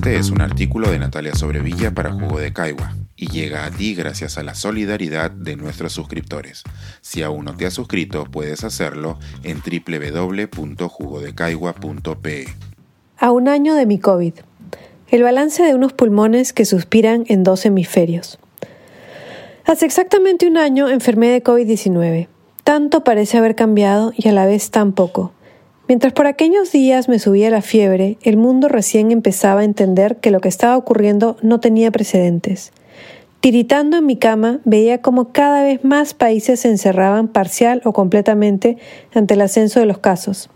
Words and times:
Este 0.00 0.16
es 0.16 0.30
un 0.30 0.40
artículo 0.40 0.90
de 0.90 0.98
Natalia 0.98 1.34
Sobrevilla 1.34 1.90
para 1.90 2.10
Jugo 2.10 2.38
de 2.38 2.54
Caigua 2.54 2.94
y 3.16 3.26
llega 3.26 3.66
a 3.66 3.70
ti 3.70 3.94
gracias 3.94 4.38
a 4.38 4.42
la 4.42 4.54
solidaridad 4.54 5.30
de 5.30 5.56
nuestros 5.56 5.92
suscriptores. 5.92 6.62
Si 7.02 7.22
aún 7.22 7.44
no 7.44 7.54
te 7.54 7.66
has 7.66 7.74
suscrito, 7.74 8.24
puedes 8.24 8.64
hacerlo 8.64 9.18
en 9.42 9.60
www.jugodecaigua.pe. 9.60 12.46
A 13.18 13.30
un 13.30 13.46
año 13.46 13.74
de 13.74 13.84
mi 13.84 13.98
COVID. 13.98 14.32
El 15.08 15.22
balance 15.22 15.62
de 15.62 15.74
unos 15.74 15.92
pulmones 15.92 16.54
que 16.54 16.64
suspiran 16.64 17.26
en 17.28 17.44
dos 17.44 17.66
hemisferios. 17.66 18.38
Hace 19.66 19.84
exactamente 19.84 20.46
un 20.46 20.56
año 20.56 20.88
enfermé 20.88 21.28
de 21.28 21.44
COVID-19. 21.44 22.26
Tanto 22.64 23.04
parece 23.04 23.36
haber 23.36 23.54
cambiado 23.54 24.14
y 24.16 24.28
a 24.28 24.32
la 24.32 24.46
vez 24.46 24.70
tan 24.70 24.92
poco. 24.92 25.34
Mientras 25.90 26.12
por 26.12 26.28
aquellos 26.28 26.70
días 26.70 27.08
me 27.08 27.18
subía 27.18 27.50
la 27.50 27.62
fiebre, 27.62 28.16
el 28.22 28.36
mundo 28.36 28.68
recién 28.68 29.10
empezaba 29.10 29.62
a 29.62 29.64
entender 29.64 30.18
que 30.18 30.30
lo 30.30 30.38
que 30.38 30.46
estaba 30.46 30.76
ocurriendo 30.76 31.36
no 31.42 31.58
tenía 31.58 31.90
precedentes. 31.90 32.70
Tiritando 33.40 33.96
en 33.96 34.06
mi 34.06 34.14
cama, 34.14 34.60
veía 34.64 35.02
como 35.02 35.32
cada 35.32 35.64
vez 35.64 35.82
más 35.82 36.14
países 36.14 36.60
se 36.60 36.68
encerraban 36.68 37.26
parcial 37.26 37.82
o 37.84 37.92
completamente 37.92 38.76
ante 39.12 39.34
el 39.34 39.40
ascenso 39.40 39.80
de 39.80 39.86
los 39.86 39.98
casos. 39.98 40.48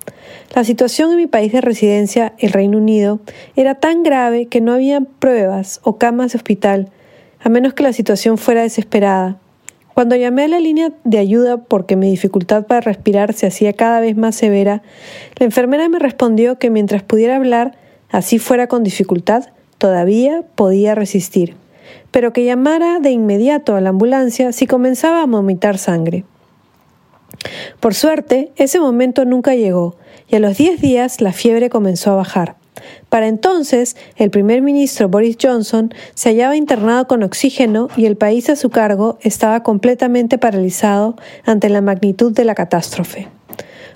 La 0.54 0.62
situación 0.62 1.10
en 1.10 1.16
mi 1.16 1.26
país 1.26 1.50
de 1.50 1.62
residencia, 1.62 2.34
el 2.38 2.52
Reino 2.52 2.78
Unido, 2.78 3.18
era 3.56 3.74
tan 3.74 4.04
grave 4.04 4.46
que 4.46 4.60
no 4.60 4.72
había 4.72 5.00
pruebas 5.00 5.80
o 5.82 5.98
camas 5.98 6.30
de 6.30 6.36
hospital, 6.36 6.92
a 7.40 7.48
menos 7.48 7.74
que 7.74 7.82
la 7.82 7.92
situación 7.92 8.38
fuera 8.38 8.62
desesperada. 8.62 9.40
Cuando 9.94 10.16
llamé 10.16 10.44
a 10.44 10.48
la 10.48 10.58
línea 10.58 10.90
de 11.04 11.18
ayuda 11.18 11.56
porque 11.56 11.94
mi 11.94 12.10
dificultad 12.10 12.66
para 12.66 12.80
respirar 12.80 13.32
se 13.32 13.46
hacía 13.46 13.72
cada 13.74 14.00
vez 14.00 14.16
más 14.16 14.34
severa, 14.34 14.82
la 15.38 15.46
enfermera 15.46 15.88
me 15.88 16.00
respondió 16.00 16.58
que 16.58 16.68
mientras 16.68 17.04
pudiera 17.04 17.36
hablar, 17.36 17.76
así 18.10 18.40
fuera 18.40 18.66
con 18.66 18.82
dificultad, 18.82 19.50
todavía 19.78 20.42
podía 20.56 20.96
resistir, 20.96 21.54
pero 22.10 22.32
que 22.32 22.44
llamara 22.44 22.98
de 22.98 23.10
inmediato 23.10 23.76
a 23.76 23.80
la 23.80 23.90
ambulancia 23.90 24.52
si 24.52 24.66
comenzaba 24.66 25.22
a 25.22 25.26
vomitar 25.26 25.78
sangre. 25.78 26.24
Por 27.78 27.94
suerte, 27.94 28.50
ese 28.56 28.80
momento 28.80 29.24
nunca 29.24 29.54
llegó, 29.54 29.96
y 30.28 30.34
a 30.34 30.40
los 30.40 30.56
diez 30.56 30.80
días 30.80 31.20
la 31.20 31.32
fiebre 31.32 31.70
comenzó 31.70 32.10
a 32.10 32.16
bajar. 32.16 32.56
Para 33.08 33.28
entonces, 33.28 33.96
el 34.16 34.30
primer 34.30 34.62
ministro 34.62 35.08
Boris 35.08 35.36
Johnson 35.40 35.94
se 36.14 36.30
hallaba 36.30 36.56
internado 36.56 37.06
con 37.06 37.22
oxígeno 37.22 37.88
y 37.96 38.06
el 38.06 38.16
país 38.16 38.50
a 38.50 38.56
su 38.56 38.70
cargo 38.70 39.18
estaba 39.22 39.62
completamente 39.62 40.38
paralizado 40.38 41.16
ante 41.44 41.68
la 41.68 41.80
magnitud 41.80 42.32
de 42.32 42.44
la 42.44 42.54
catástrofe. 42.54 43.28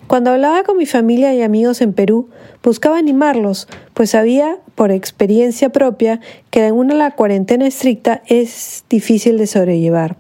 Cuando 0.09 0.31
hablaba 0.31 0.63
con 0.63 0.79
mi 0.79 0.87
familia 0.87 1.35
y 1.35 1.43
amigos 1.43 1.83
en 1.83 1.93
Perú, 1.93 2.31
buscaba 2.63 2.97
animarlos, 2.97 3.69
pues 3.93 4.11
sabía 4.11 4.57
por 4.75 4.91
experiencia 4.91 5.69
propia 5.69 6.21
que 6.51 6.67
en 6.67 6.75
una 6.75 6.95
la 6.95 7.11
cuarentena 7.11 7.67
estricta 7.67 8.23
es 8.27 8.85
difícil 8.89 9.37
de 9.37 9.47
sobrellevar 9.47 10.17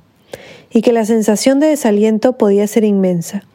y 0.70 0.83
que 0.83 0.93
la 0.93 1.06
sensación 1.06 1.59
de 1.59 1.69
desaliento 1.69 2.37
podía 2.37 2.67
ser 2.67 2.84
inmensa. 2.84 3.48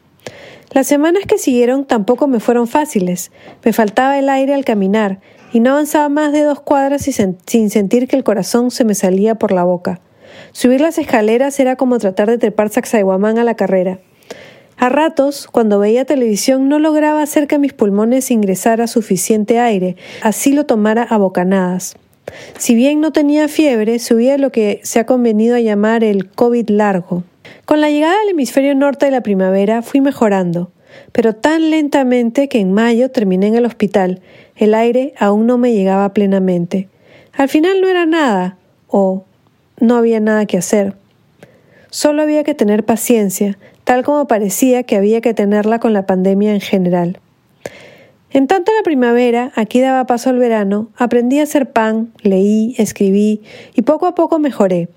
Las 0.74 0.88
semanas 0.88 1.22
que 1.28 1.38
siguieron 1.38 1.84
tampoco 1.84 2.26
me 2.26 2.40
fueron 2.40 2.66
fáciles. 2.66 3.30
Me 3.64 3.72
faltaba 3.72 4.18
el 4.18 4.28
aire 4.28 4.54
al 4.54 4.64
caminar 4.64 5.20
y 5.52 5.60
no 5.60 5.70
avanzaba 5.70 6.08
más 6.08 6.32
de 6.32 6.42
dos 6.42 6.58
cuadras 6.58 7.02
sin 7.02 7.70
sentir 7.70 8.08
que 8.08 8.16
el 8.16 8.24
corazón 8.24 8.72
se 8.72 8.84
me 8.84 8.96
salía 8.96 9.36
por 9.36 9.52
la 9.52 9.62
boca. 9.62 10.00
Subir 10.50 10.80
las 10.80 10.98
escaleras 10.98 11.60
era 11.60 11.76
como 11.76 11.98
tratar 11.98 12.28
de 12.28 12.38
trepar 12.38 12.70
Sacsayhuamán 12.70 13.38
a 13.38 13.44
la 13.44 13.54
carrera. 13.54 14.00
A 14.76 14.88
ratos, 14.88 15.46
cuando 15.46 15.78
veía 15.78 16.04
televisión, 16.06 16.68
no 16.68 16.80
lograba 16.80 17.22
hacer 17.22 17.46
que 17.46 17.60
mis 17.60 17.72
pulmones 17.72 18.32
ingresara 18.32 18.88
suficiente 18.88 19.60
aire, 19.60 19.94
así 20.22 20.52
lo 20.52 20.66
tomara 20.66 21.04
a 21.04 21.18
bocanadas. 21.18 21.94
Si 22.58 22.74
bien 22.74 23.00
no 23.00 23.12
tenía 23.12 23.46
fiebre, 23.46 24.00
subía 24.00 24.38
lo 24.38 24.50
que 24.50 24.80
se 24.82 24.98
ha 24.98 25.06
convenido 25.06 25.54
a 25.54 25.60
llamar 25.60 26.02
el 26.02 26.28
COVID 26.28 26.68
largo. 26.70 27.22
Con 27.64 27.80
la 27.80 27.90
llegada 27.90 28.18
del 28.20 28.30
hemisferio 28.30 28.74
norte 28.74 29.06
de 29.06 29.12
la 29.12 29.22
primavera 29.22 29.82
fui 29.82 30.00
mejorando, 30.00 30.70
pero 31.12 31.34
tan 31.34 31.70
lentamente 31.70 32.48
que 32.48 32.60
en 32.60 32.72
mayo 32.72 33.10
terminé 33.10 33.46
en 33.48 33.54
el 33.54 33.66
hospital. 33.66 34.20
El 34.56 34.74
aire 34.74 35.14
aún 35.18 35.46
no 35.46 35.58
me 35.58 35.72
llegaba 35.72 36.12
plenamente. 36.12 36.88
Al 37.32 37.48
final 37.48 37.80
no 37.80 37.88
era 37.88 38.06
nada, 38.06 38.56
o 38.88 39.24
no 39.80 39.96
había 39.96 40.20
nada 40.20 40.46
que 40.46 40.58
hacer. 40.58 40.94
Solo 41.90 42.22
había 42.22 42.44
que 42.44 42.54
tener 42.54 42.84
paciencia, 42.84 43.58
tal 43.84 44.04
como 44.04 44.26
parecía 44.26 44.82
que 44.82 44.96
había 44.96 45.20
que 45.20 45.34
tenerla 45.34 45.78
con 45.78 45.92
la 45.92 46.06
pandemia 46.06 46.52
en 46.52 46.60
general. 46.60 47.20
En 48.30 48.48
tanto 48.48 48.72
la 48.76 48.82
primavera, 48.82 49.52
aquí 49.54 49.80
daba 49.80 50.06
paso 50.06 50.30
al 50.30 50.38
verano, 50.38 50.88
aprendí 50.96 51.38
a 51.38 51.44
hacer 51.44 51.70
pan, 51.70 52.12
leí, 52.22 52.74
escribí 52.78 53.42
y 53.74 53.82
poco 53.82 54.06
a 54.06 54.16
poco 54.16 54.40
mejoré. 54.40 54.88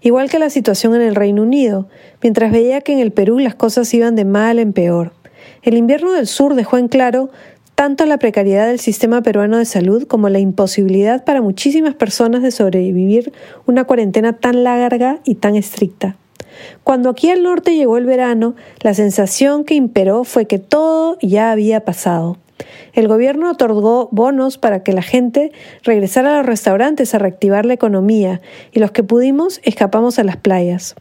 Igual 0.00 0.30
que 0.30 0.38
la 0.38 0.50
situación 0.50 0.94
en 0.94 1.02
el 1.02 1.14
Reino 1.14 1.42
Unido, 1.42 1.88
mientras 2.22 2.52
veía 2.52 2.80
que 2.80 2.92
en 2.92 2.98
el 2.98 3.12
Perú 3.12 3.38
las 3.38 3.54
cosas 3.54 3.92
iban 3.94 4.16
de 4.16 4.24
mal 4.24 4.58
en 4.58 4.72
peor. 4.72 5.12
El 5.62 5.76
invierno 5.76 6.12
del 6.12 6.26
sur 6.26 6.54
dejó 6.54 6.78
en 6.78 6.88
claro 6.88 7.30
tanto 7.74 8.06
la 8.06 8.18
precariedad 8.18 8.66
del 8.68 8.78
sistema 8.78 9.22
peruano 9.22 9.58
de 9.58 9.64
salud 9.64 10.06
como 10.06 10.28
la 10.28 10.38
imposibilidad 10.38 11.24
para 11.24 11.42
muchísimas 11.42 11.94
personas 11.94 12.42
de 12.42 12.50
sobrevivir 12.50 13.32
una 13.66 13.84
cuarentena 13.84 14.34
tan 14.34 14.62
larga 14.62 15.20
y 15.24 15.36
tan 15.36 15.56
estricta. 15.56 16.16
Cuando 16.84 17.10
aquí 17.10 17.30
al 17.30 17.42
norte 17.42 17.74
llegó 17.74 17.96
el 17.96 18.06
verano, 18.06 18.54
la 18.80 18.94
sensación 18.94 19.64
que 19.64 19.74
imperó 19.74 20.24
fue 20.24 20.46
que 20.46 20.58
todo 20.58 21.18
ya 21.20 21.50
había 21.50 21.84
pasado. 21.84 22.38
El 22.92 23.08
gobierno 23.08 23.50
otorgó 23.50 24.08
bonos 24.12 24.58
para 24.58 24.82
que 24.82 24.92
la 24.92 25.02
gente 25.02 25.52
regresara 25.82 26.32
a 26.32 26.36
los 26.38 26.46
restaurantes 26.46 27.14
a 27.14 27.18
reactivar 27.18 27.66
la 27.66 27.74
economía 27.74 28.40
y 28.72 28.78
los 28.78 28.92
que 28.92 29.02
pudimos 29.02 29.60
escapamos 29.64 30.18
a 30.18 30.24
las 30.24 30.36
playas. 30.36 30.94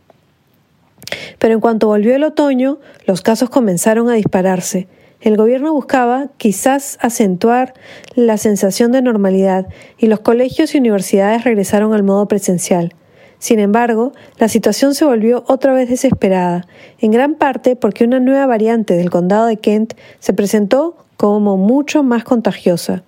Pero 1.38 1.54
en 1.54 1.60
cuanto 1.60 1.88
volvió 1.88 2.16
el 2.16 2.24
otoño, 2.24 2.80
los 3.06 3.22
casos 3.22 3.50
comenzaron 3.50 4.10
a 4.10 4.14
dispararse. 4.14 4.88
El 5.22 5.38
gobierno 5.38 5.72
buscaba 5.72 6.30
quizás 6.38 6.98
acentuar 7.02 7.74
la 8.16 8.38
sensación 8.38 8.92
de 8.92 9.02
normalidad 9.02 9.68
y 9.98 10.08
los 10.08 10.20
colegios 10.20 10.74
y 10.74 10.80
universidades 10.80 11.44
regresaron 11.44 11.94
al 11.94 12.04
modo 12.04 12.28
presencial. 12.28 12.94
Sin 13.40 13.60
embargo, 13.60 14.14
la 14.38 14.48
situación 14.48 14.96
se 14.96 15.06
volvió 15.06 15.44
otra 15.48 15.74
vez 15.74 15.90
desesperada, 15.90 16.66
en 17.00 17.12
gran 17.12 17.36
parte 17.36 17.76
porque 17.76 18.06
una 18.06 18.20
nueva 18.20 18.46
variante 18.48 18.96
del 18.96 19.10
condado 19.10 19.46
de 19.48 19.58
Kent 19.58 19.94
se 20.20 20.34
presentó 20.34 20.98
como 21.24 21.56
mucho 21.56 22.04
más 22.04 22.26
contagiosa. 22.26 23.04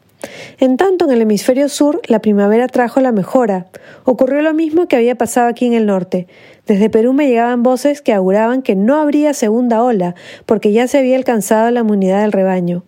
En 0.57 0.77
tanto, 0.77 1.03
en 1.03 1.11
el 1.11 1.23
hemisferio 1.23 1.67
sur, 1.67 1.99
la 2.07 2.21
primavera 2.21 2.69
trajo 2.69 3.01
la 3.01 3.11
mejora. 3.11 3.65
Ocurrió 4.05 4.41
lo 4.41 4.53
mismo 4.53 4.87
que 4.87 4.95
había 4.95 5.15
pasado 5.15 5.49
aquí 5.49 5.65
en 5.65 5.73
el 5.73 5.85
norte. 5.85 6.25
Desde 6.65 6.89
Perú 6.89 7.11
me 7.11 7.27
llegaban 7.27 7.61
voces 7.61 8.01
que 8.01 8.13
auguraban 8.13 8.61
que 8.61 8.77
no 8.77 8.95
habría 8.95 9.33
segunda 9.33 9.83
ola, 9.83 10.15
porque 10.45 10.71
ya 10.71 10.87
se 10.87 10.97
había 10.97 11.17
alcanzado 11.17 11.69
la 11.71 11.81
inmunidad 11.81 12.21
del 12.21 12.31
rebaño. 12.31 12.85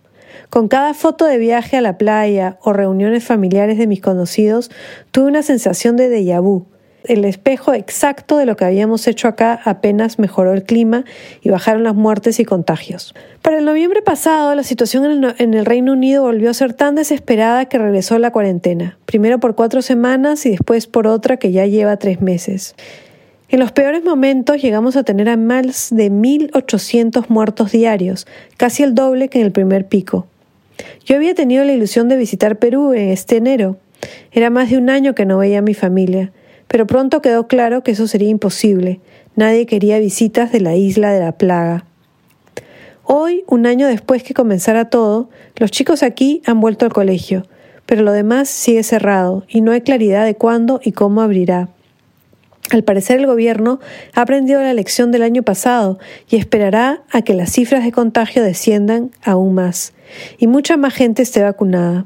Con 0.50 0.70
cada 0.70 0.94
foto 0.94 1.26
de 1.26 1.38
viaje 1.38 1.76
a 1.76 1.82
la 1.82 1.98
playa 1.98 2.58
o 2.62 2.72
reuniones 2.72 3.26
familiares 3.26 3.78
de 3.78 3.88
mis 3.88 4.00
conocidos, 4.00 4.72
tuve 5.12 5.26
una 5.26 5.44
sensación 5.44 5.98
de 5.98 6.10
déjà 6.10 6.40
vu 6.40 6.68
el 7.08 7.26
espejo 7.26 7.74
exacto 7.74 8.38
de 8.38 8.46
lo 8.46 8.56
que 8.56 8.66
habíamos 8.66 9.08
hecho 9.08 9.28
acá 9.28 9.60
apenas 9.64 10.20
mejoró 10.20 10.54
el 10.54 10.64
clima 10.64 11.06
y 11.42 11.50
bajaron 11.50 11.84
las 11.84 11.96
muertes 11.96 12.40
y 12.40 12.46
contagios. 12.46 13.16
Para 13.42 13.60
el 13.60 13.66
noviembre 13.66 14.02
pasado, 14.02 14.54
la 14.56 14.64
situación 14.64 15.34
en 15.38 15.54
el, 15.54 15.66
Reino 15.66 15.94
Unido 15.94 16.24
volvió 16.24 16.50
a 16.50 16.54
ser 16.54 16.74
tan 16.74 16.96
desesperada 16.96 17.66
que 17.66 17.78
regresó 17.78 18.20
la 18.20 18.32
cuarentena, 18.32 18.98
primero 19.06 19.40
por 19.40 19.56
cuatro 19.56 19.82
semanas 19.82 20.46
y 20.46 20.52
después 20.52 20.88
por 20.88 21.08
otra 21.08 21.38
que 21.38 21.52
ya 21.52 21.66
lleva 21.66 21.98
tres 21.98 22.22
meses. 22.22 22.76
En 23.50 23.60
los 23.60 23.72
peores 23.72 24.04
momentos 24.04 24.62
llegamos 24.62 24.98
a 24.98 25.04
tener 25.04 25.30
a 25.30 25.38
más 25.38 25.90
de 25.92 26.12
1.800 26.12 27.26
muertos 27.30 27.72
diarios, 27.72 28.28
casi 28.58 28.84
el 28.84 28.94
doble 28.94 29.30
que 29.30 29.40
en 29.40 29.46
el 29.46 29.52
primer 29.54 29.88
pico. 29.88 30.28
Yo 31.06 31.16
había 31.16 31.34
tenido 31.34 31.64
la 31.64 31.72
ilusión 31.72 32.10
de 32.10 32.18
visitar 32.18 32.60
Perú 32.60 32.94
en 32.94 33.10
este 33.10 33.38
enero. 33.38 33.78
Era 34.32 34.50
más 34.50 34.70
de 34.70 34.78
un 34.78 34.90
año 34.90 35.16
que 35.16 35.26
no 35.26 35.38
veía 35.38 35.60
a 35.60 35.62
mi 35.62 35.74
familia 35.74 36.32
pero 36.68 36.88
pronto 36.88 37.22
quedó 37.22 37.48
claro 37.48 37.84
que 37.84 37.92
eso 37.92 38.08
sería 38.08 38.30
imposible. 38.30 39.00
Nadie 39.36 39.66
quería 39.66 40.00
visitas 40.00 40.52
de 40.52 40.62
la 40.62 40.76
isla 40.76 41.12
de 41.12 41.20
la 41.20 41.34
plaga. 41.34 41.86
Hoy, 43.04 43.44
un 43.48 43.66
año 43.66 43.88
después 43.88 44.24
que 44.24 44.34
comenzara 44.34 44.90
todo, 44.90 45.30
los 45.56 45.72
chicos 45.72 46.04
aquí 46.04 46.42
han 46.46 46.60
vuelto 46.60 46.86
al 46.86 46.94
colegio, 46.94 47.44
pero 47.86 48.02
lo 48.02 48.12
demás 48.12 48.50
sigue 48.50 48.84
cerrado 48.84 49.46
y 49.48 49.62
no 49.62 49.72
hay 49.72 49.82
claridad 49.82 50.26
de 50.26 50.36
cuándo 50.36 50.82
y 50.84 50.92
cómo 50.92 51.22
abrirá. 51.22 51.70
Al 52.70 52.84
parecer 52.84 53.20
el 53.20 53.28
gobierno 53.28 53.80
ha 54.14 54.22
aprendido 54.22 54.62
la 54.62 54.74
lección 54.74 55.12
del 55.12 55.22
año 55.22 55.44
pasado 55.44 56.00
y 56.30 56.36
esperará 56.36 57.04
a 57.12 57.22
que 57.22 57.34
las 57.34 57.52
cifras 57.54 57.86
de 57.86 57.94
contagio 57.94 58.44
desciendan 58.44 59.12
aún 59.24 59.54
más 59.54 59.94
y 60.38 60.48
mucha 60.48 60.76
más 60.76 60.94
gente 60.94 61.22
esté 61.22 61.44
vacunada. 61.44 62.06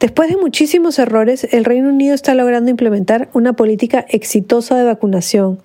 Después 0.00 0.28
de 0.28 0.36
muchísimos 0.36 0.98
errores, 0.98 1.46
el 1.50 1.64
Reino 1.64 1.88
Unido 1.88 2.14
está 2.14 2.34
logrando 2.34 2.70
implementar 2.70 3.28
una 3.32 3.54
política 3.54 4.04
exitosa 4.08 4.76
de 4.76 4.84
vacunación. 4.84 5.60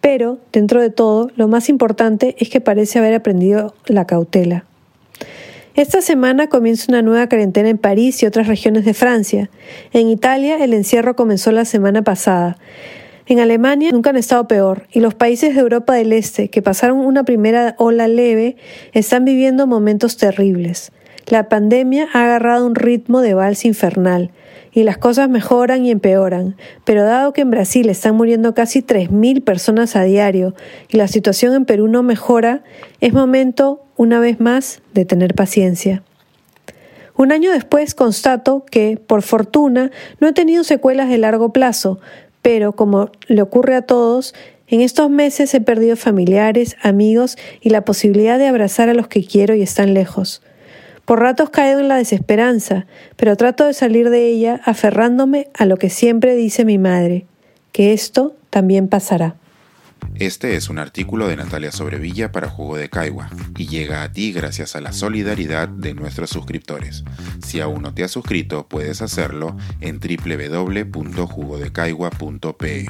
Pero, 0.00 0.38
dentro 0.52 0.80
de 0.80 0.90
todo, 0.90 1.30
lo 1.36 1.48
más 1.48 1.68
importante 1.68 2.36
es 2.38 2.48
que 2.48 2.60
parece 2.60 2.98
haber 2.98 3.14
aprendido 3.14 3.74
la 3.86 4.06
cautela. 4.06 4.64
Esta 5.76 6.00
semana 6.00 6.46
comienza 6.46 6.86
una 6.88 7.02
nueva 7.02 7.28
cuarentena 7.28 7.68
en 7.68 7.76
París 7.76 8.22
y 8.22 8.26
otras 8.26 8.46
regiones 8.46 8.86
de 8.86 8.94
Francia. 8.94 9.50
En 9.92 10.08
Italia 10.08 10.56
el 10.64 10.72
encierro 10.72 11.16
comenzó 11.16 11.52
la 11.52 11.66
semana 11.66 12.00
pasada. 12.00 12.56
En 13.26 13.40
Alemania 13.40 13.90
nunca 13.92 14.08
han 14.08 14.16
estado 14.16 14.48
peor 14.48 14.86
y 14.90 15.00
los 15.00 15.14
países 15.14 15.54
de 15.54 15.60
Europa 15.60 15.92
del 15.92 16.14
Este, 16.14 16.48
que 16.48 16.62
pasaron 16.62 16.98
una 16.98 17.24
primera 17.24 17.74
ola 17.76 18.08
leve, 18.08 18.56
están 18.92 19.26
viviendo 19.26 19.66
momentos 19.66 20.16
terribles. 20.16 20.92
La 21.28 21.48
pandemia 21.48 22.06
ha 22.12 22.22
agarrado 22.22 22.64
un 22.66 22.76
ritmo 22.76 23.20
de 23.20 23.34
vals 23.34 23.64
infernal 23.64 24.30
y 24.70 24.84
las 24.84 24.96
cosas 24.96 25.28
mejoran 25.28 25.84
y 25.84 25.90
empeoran, 25.90 26.56
pero 26.84 27.02
dado 27.02 27.32
que 27.32 27.40
en 27.40 27.50
Brasil 27.50 27.88
están 27.88 28.14
muriendo 28.14 28.54
casi 28.54 28.80
3.000 28.80 29.42
personas 29.42 29.96
a 29.96 30.04
diario 30.04 30.54
y 30.88 30.98
la 30.98 31.08
situación 31.08 31.54
en 31.54 31.64
Perú 31.64 31.88
no 31.88 32.04
mejora, 32.04 32.62
es 33.00 33.12
momento, 33.12 33.82
una 33.96 34.20
vez 34.20 34.38
más, 34.38 34.82
de 34.94 35.04
tener 35.04 35.34
paciencia. 35.34 36.04
Un 37.16 37.32
año 37.32 37.50
después 37.50 37.96
constato 37.96 38.64
que, 38.70 38.96
por 38.96 39.22
fortuna, 39.22 39.90
no 40.20 40.28
he 40.28 40.32
tenido 40.32 40.62
secuelas 40.62 41.08
de 41.08 41.18
largo 41.18 41.52
plazo, 41.52 41.98
pero 42.40 42.76
como 42.76 43.10
le 43.26 43.42
ocurre 43.42 43.74
a 43.74 43.82
todos, 43.82 44.32
en 44.68 44.80
estos 44.80 45.10
meses 45.10 45.52
he 45.54 45.60
perdido 45.60 45.96
familiares, 45.96 46.76
amigos 46.82 47.36
y 47.60 47.70
la 47.70 47.84
posibilidad 47.84 48.38
de 48.38 48.46
abrazar 48.46 48.88
a 48.90 48.94
los 48.94 49.08
que 49.08 49.24
quiero 49.24 49.56
y 49.56 49.62
están 49.62 49.92
lejos. 49.92 50.42
Por 51.06 51.20
ratos 51.20 51.50
caigo 51.50 51.78
en 51.78 51.88
la 51.88 51.96
desesperanza, 51.96 52.86
pero 53.16 53.36
trato 53.36 53.64
de 53.64 53.74
salir 53.74 54.10
de 54.10 54.26
ella 54.26 54.60
aferrándome 54.64 55.48
a 55.54 55.64
lo 55.64 55.76
que 55.76 55.88
siempre 55.88 56.34
dice 56.34 56.64
mi 56.64 56.78
madre, 56.78 57.26
que 57.70 57.92
esto 57.92 58.34
también 58.50 58.88
pasará. 58.88 59.36
Este 60.16 60.56
es 60.56 60.68
un 60.68 60.78
artículo 60.78 61.28
de 61.28 61.36
Natalia 61.36 61.70
Sobrevilla 61.70 62.32
para 62.32 62.48
Jugo 62.48 62.76
de 62.76 62.88
Caigua 62.88 63.30
y 63.56 63.68
llega 63.68 64.02
a 64.02 64.12
ti 64.12 64.32
gracias 64.32 64.74
a 64.74 64.80
la 64.80 64.92
solidaridad 64.92 65.68
de 65.68 65.94
nuestros 65.94 66.30
suscriptores. 66.30 67.04
Si 67.44 67.60
aún 67.60 67.82
no 67.82 67.94
te 67.94 68.02
has 68.02 68.10
suscrito, 68.10 68.66
puedes 68.66 69.00
hacerlo 69.00 69.56
en 69.80 70.00
www.jugodecaigua.pe. 70.00 72.86